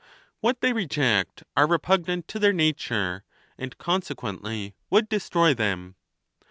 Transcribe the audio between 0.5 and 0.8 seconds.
they